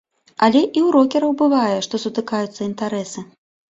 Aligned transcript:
Але 0.47 0.61
і 0.63 0.65
ў 0.69 0.87
рокераў 0.95 1.37
бывае, 1.43 1.79
што 1.91 1.95
сутыкаюцца 2.09 2.61
інтарэсы. 2.73 3.31